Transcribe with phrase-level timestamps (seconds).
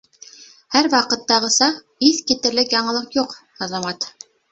[0.75, 1.67] Һәр ваҡыттағыса,
[2.07, 4.09] иҫ китерлек яңылыҡ юҡ, Азамат.